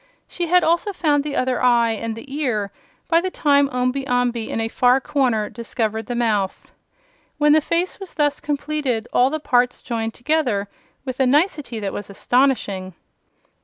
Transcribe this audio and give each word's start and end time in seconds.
She 0.27 0.47
had 0.47 0.63
also 0.63 0.91
found 0.93 1.23
the 1.23 1.35
other 1.35 1.61
eye 1.61 1.91
and 1.91 2.15
the 2.15 2.35
ear 2.35 2.71
by 3.07 3.21
the 3.21 3.29
time 3.29 3.69
Omby 3.71 4.07
Amby 4.07 4.49
in 4.49 4.59
a 4.59 4.67
far 4.67 4.99
corner 4.99 5.47
discovered 5.47 6.07
the 6.07 6.15
mouth. 6.15 6.71
When 7.37 7.51
the 7.53 7.61
face 7.61 7.99
was 7.99 8.15
thus 8.15 8.39
completed, 8.39 9.07
all 9.13 9.29
the 9.29 9.39
parts 9.39 9.79
joined 9.79 10.15
together 10.15 10.67
with 11.05 11.19
a 11.19 11.27
nicety 11.27 11.79
that 11.81 11.93
was 11.93 12.09
astonishing. 12.09 12.95